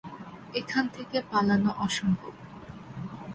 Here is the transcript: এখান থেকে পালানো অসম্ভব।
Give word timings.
এখান 0.53 0.85
থেকে 0.87 1.17
পালানো 1.31 1.71
অসম্ভব। 1.77 2.33